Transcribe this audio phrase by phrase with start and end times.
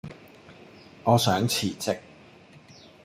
[1.03, 1.99] 我想辭職